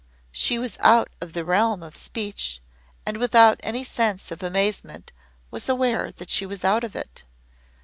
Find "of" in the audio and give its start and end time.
1.21-1.33, 1.83-1.95, 4.31-4.41, 6.83-6.95